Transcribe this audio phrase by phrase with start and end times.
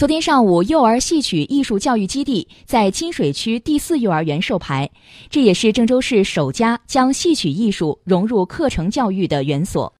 [0.00, 4.88] 昨天上午幼儿戏曲艺术教育基地在金水区第四幼儿园授牌
[5.28, 9.92] 这也是郑州市首家将戏曲艺术融入课程教育的园所。